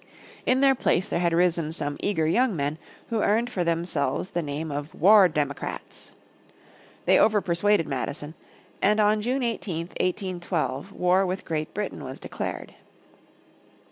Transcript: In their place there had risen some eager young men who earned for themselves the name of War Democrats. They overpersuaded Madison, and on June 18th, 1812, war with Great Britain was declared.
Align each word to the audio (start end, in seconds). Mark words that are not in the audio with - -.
In 0.47 0.61
their 0.61 0.73
place 0.73 1.07
there 1.07 1.19
had 1.19 1.31
risen 1.31 1.71
some 1.71 1.97
eager 1.99 2.25
young 2.25 2.55
men 2.55 2.79
who 3.11 3.21
earned 3.21 3.51
for 3.51 3.63
themselves 3.63 4.31
the 4.31 4.41
name 4.41 4.71
of 4.71 4.95
War 4.95 5.27
Democrats. 5.27 6.11
They 7.05 7.17
overpersuaded 7.17 7.85
Madison, 7.85 8.33
and 8.81 8.99
on 8.99 9.21
June 9.21 9.43
18th, 9.43 9.93
1812, 10.01 10.91
war 10.91 11.23
with 11.23 11.45
Great 11.45 11.71
Britain 11.75 12.03
was 12.03 12.19
declared. 12.19 12.73